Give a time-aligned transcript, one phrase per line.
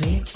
[0.00, 0.32] Mix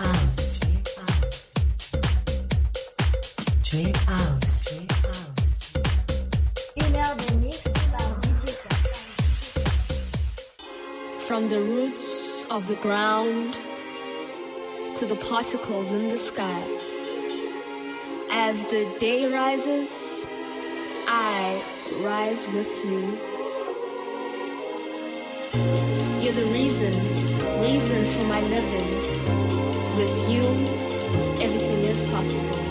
[11.27, 13.59] From the roots of the ground
[14.97, 16.63] to the particles in the sky.
[18.31, 20.27] As the day rises,
[21.09, 21.63] I
[22.03, 23.01] rise with you.
[26.21, 26.93] You're the reason,
[27.63, 29.26] reason for my living
[32.05, 32.63] possible.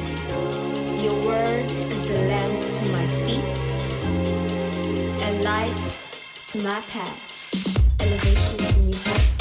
[1.02, 3.44] Your word is the lamp to my feet
[5.24, 6.06] and light
[6.48, 7.22] to my path.
[8.02, 9.35] Elevation to new heights.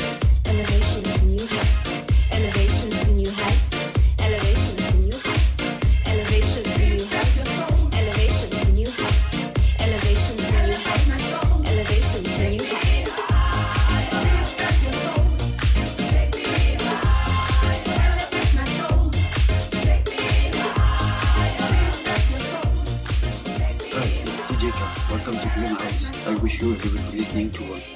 [26.64, 27.93] you will be listening to one.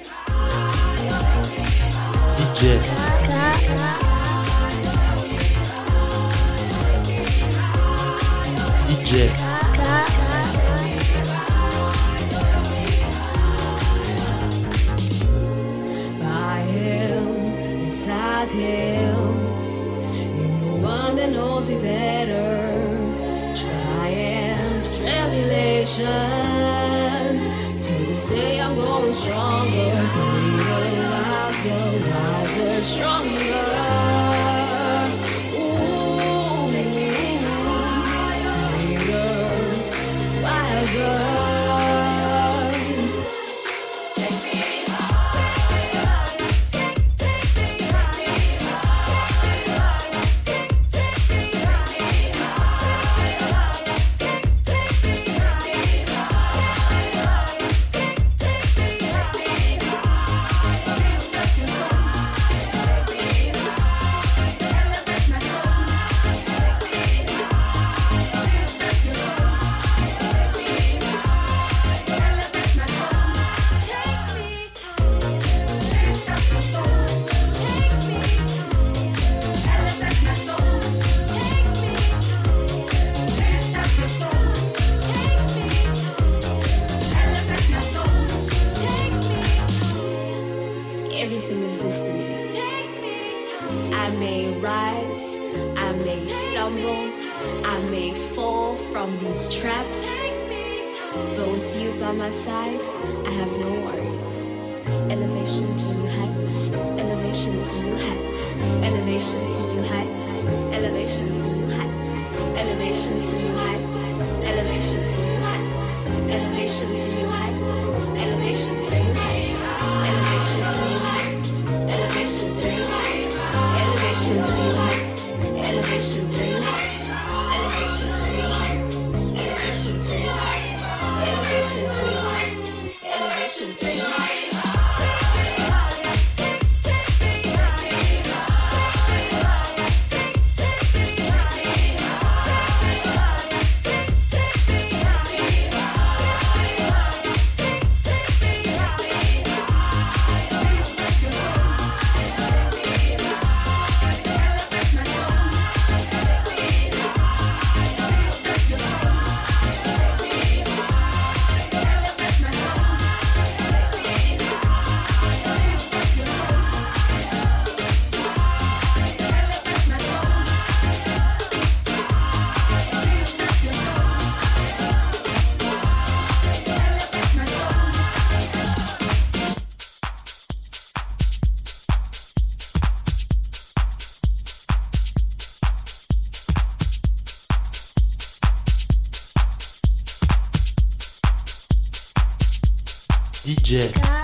[193.69, 194.18] jet.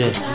[0.00, 0.29] DJ,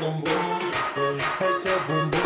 [0.00, 1.48] boom boom.
[1.50, 2.19] Esse.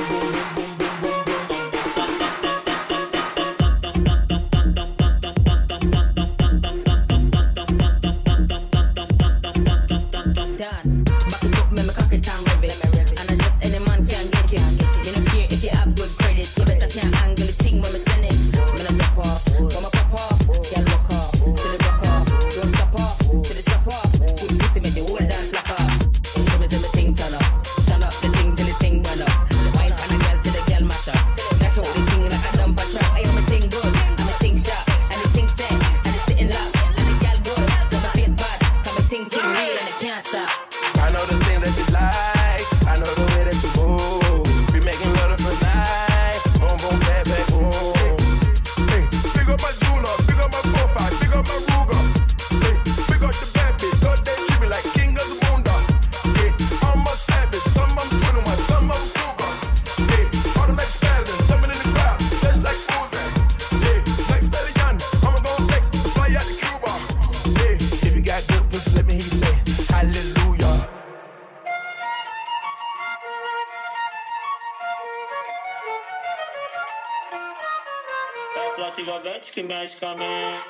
[79.64, 80.68] magicamente.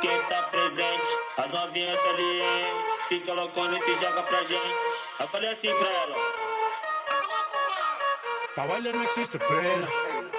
[0.00, 2.42] Quem tá presente, as novinhas ali,
[3.08, 4.96] Fica loucona e se joga pra gente.
[5.20, 6.16] Eu falei assim pra ela.
[8.54, 9.88] Pa' bailar não existe pena.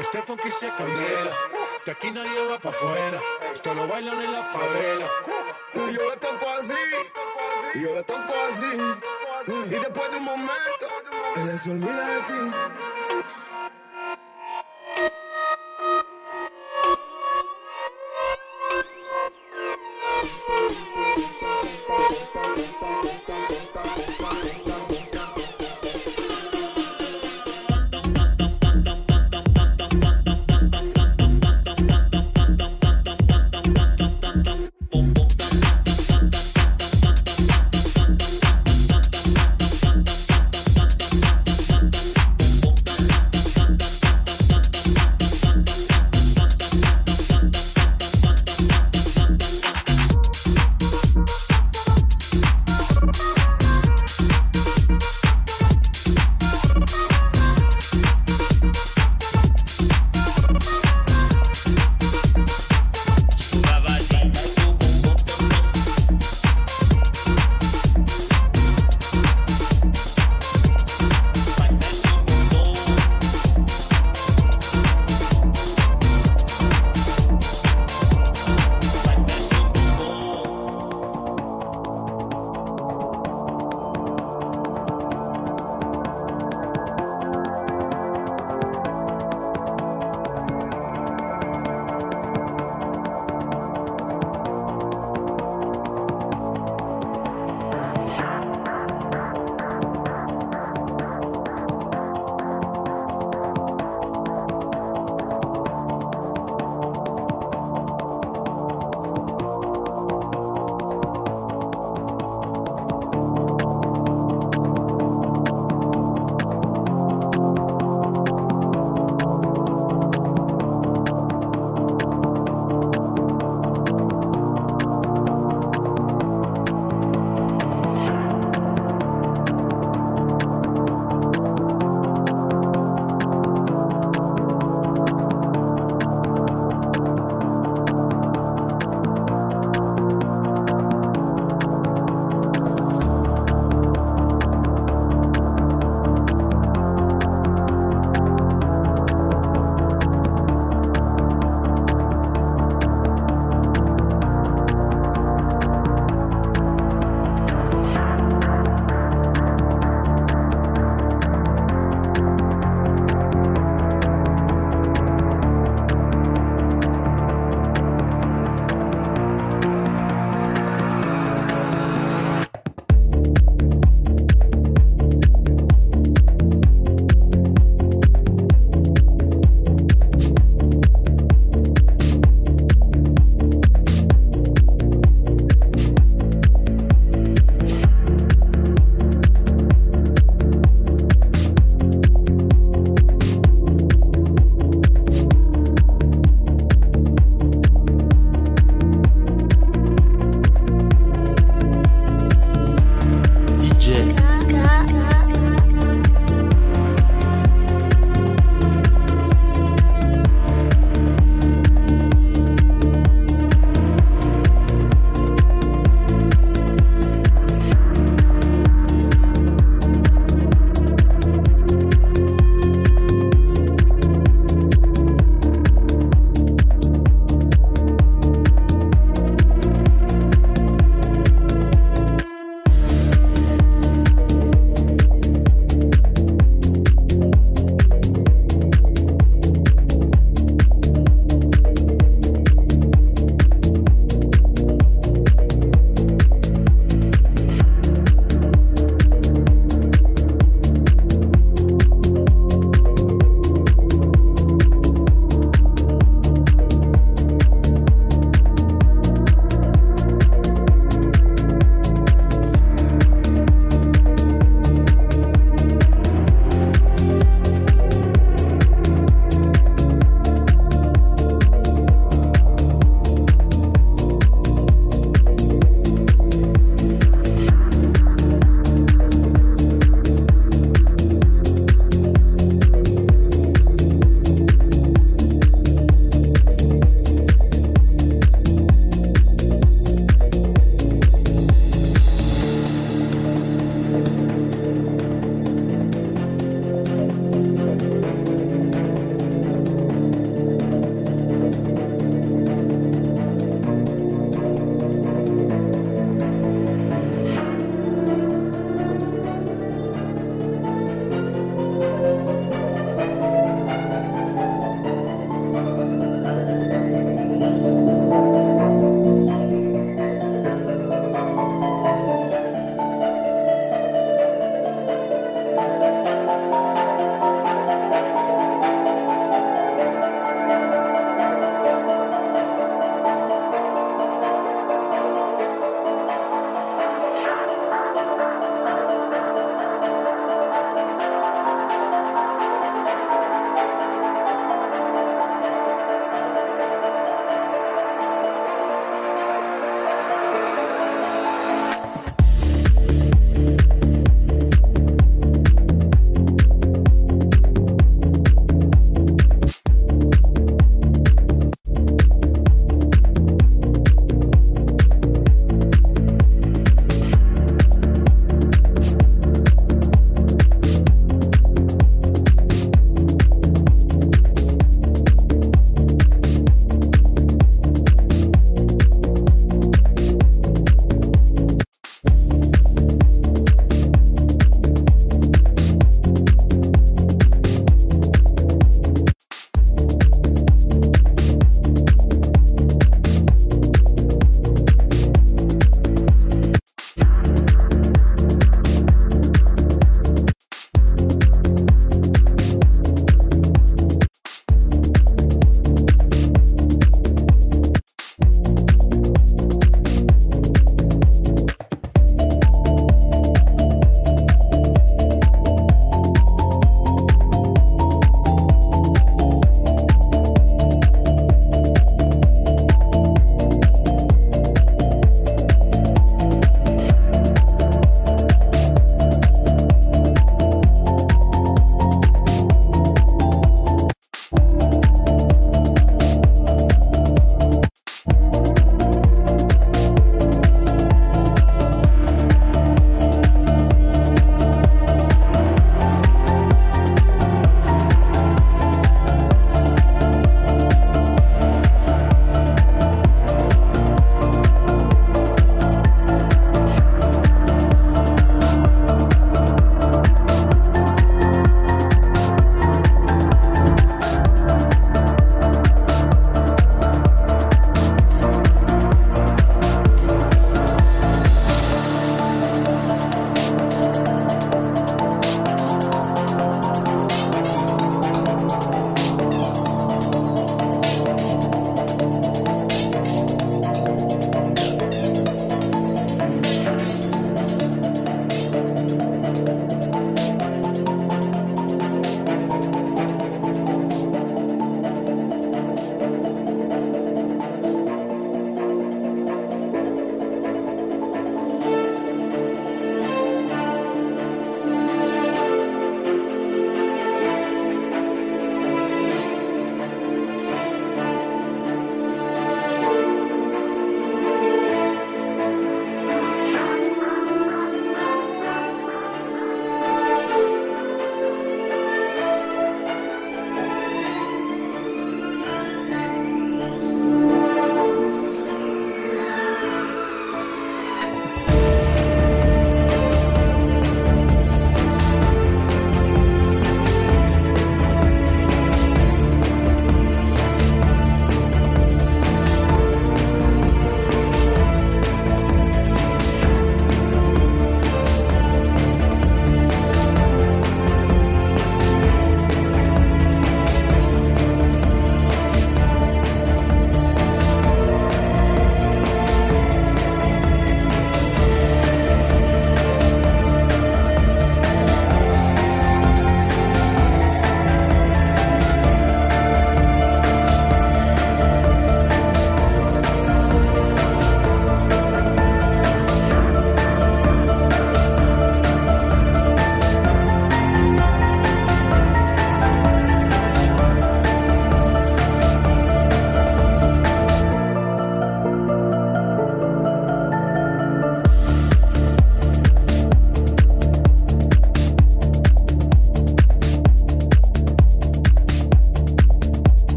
[0.00, 1.36] Este funk se candela.
[1.84, 3.20] De aqui não va pra fora.
[3.52, 5.10] Estou no bailan na la favela.
[5.74, 6.46] E eu la toco
[7.74, 8.32] e Y yo la toco
[9.46, 10.86] depois Y de um momento,
[11.36, 12.83] ella se olvida de ti.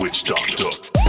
[0.00, 0.99] DJ.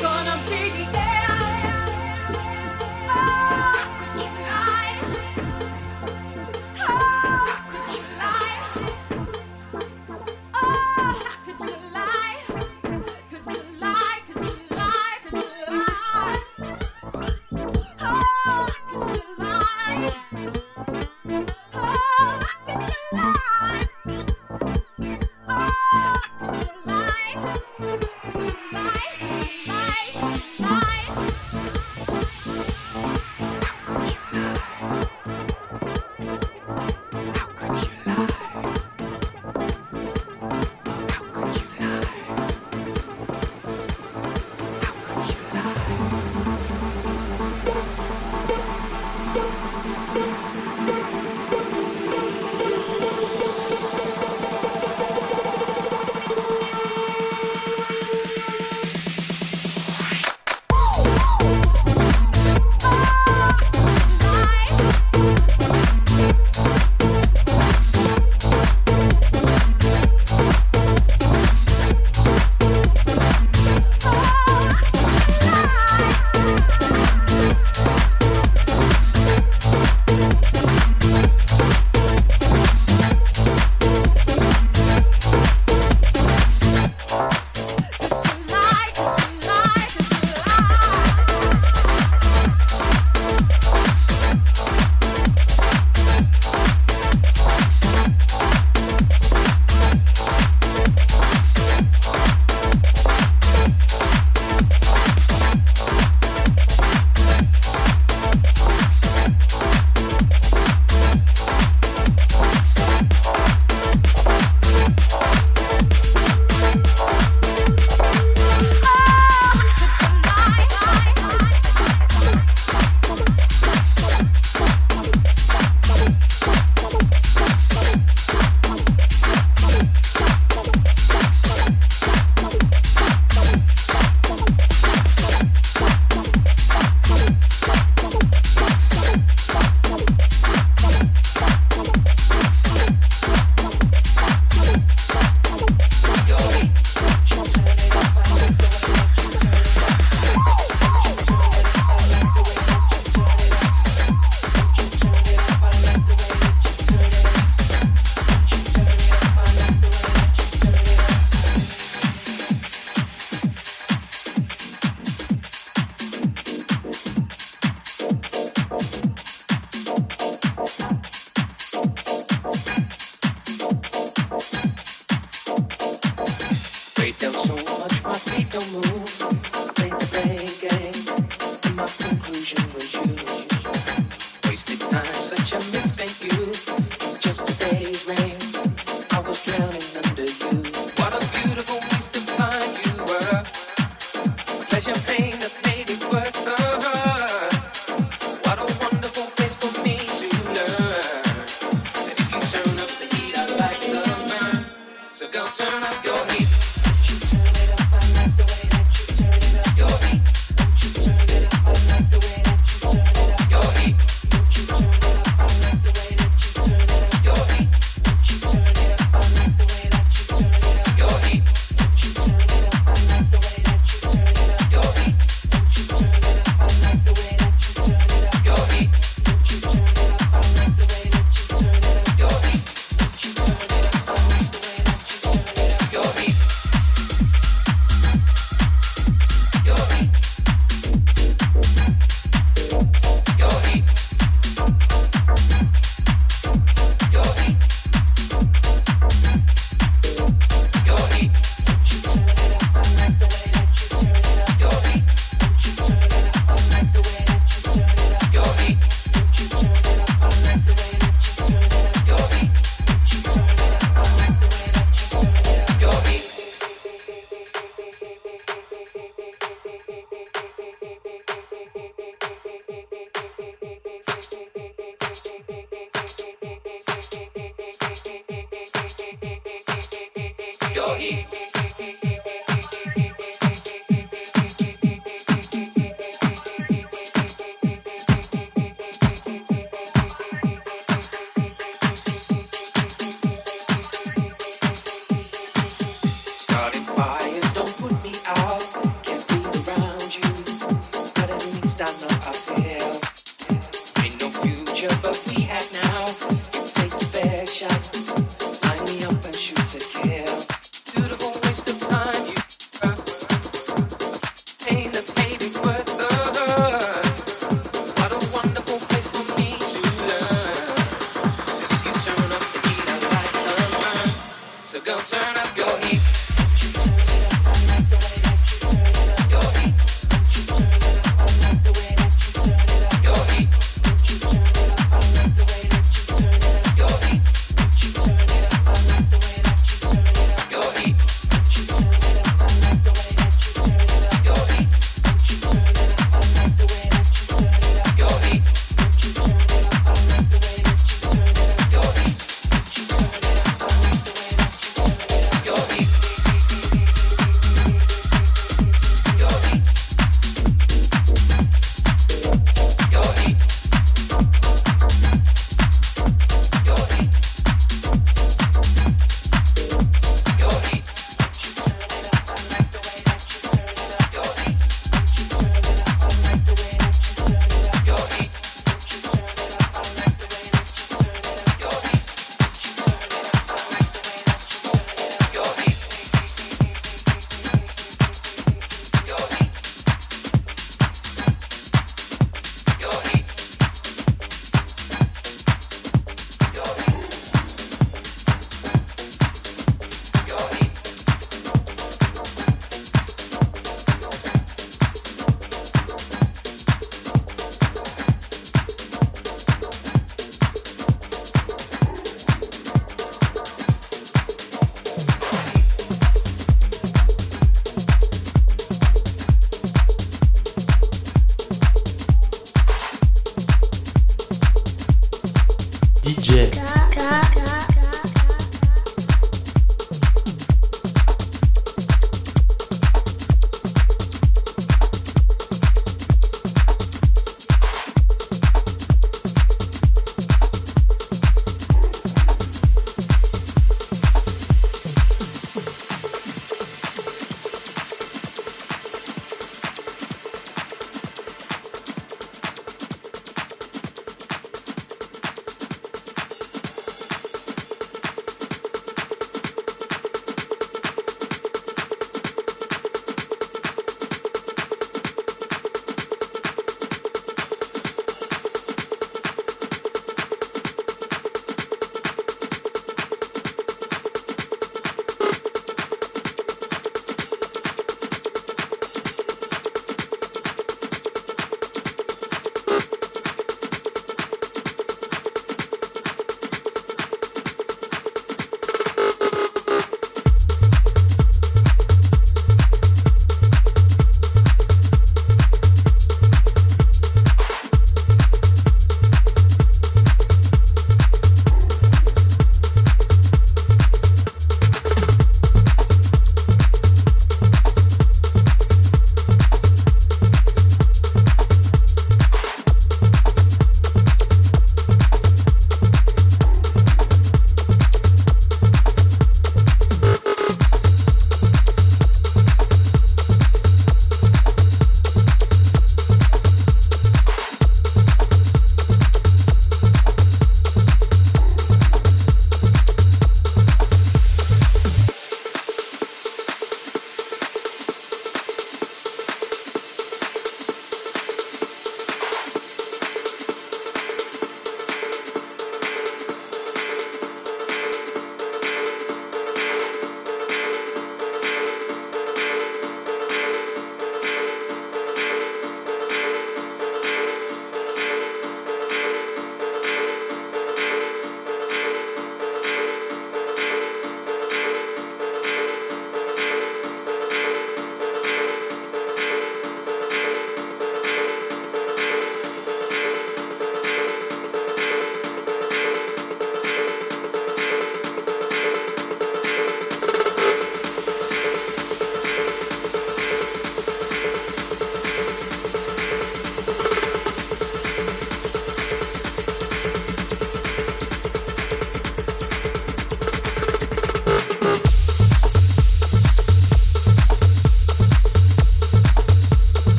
[0.00, 1.05] Gonna be there.